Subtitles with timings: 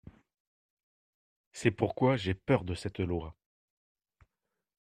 [1.51, 3.35] C’est pourquoi j’ai peur de cette loi.